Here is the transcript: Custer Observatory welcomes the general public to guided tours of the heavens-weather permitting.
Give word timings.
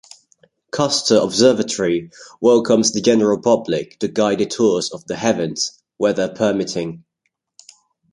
Custer 0.71 1.17
Observatory 1.19 2.09
welcomes 2.41 2.91
the 2.91 3.01
general 3.01 3.39
public 3.39 3.99
to 3.99 4.07
guided 4.07 4.49
tours 4.49 4.89
of 4.91 5.05
the 5.05 5.15
heavens-weather 5.15 6.29
permitting. 6.33 7.05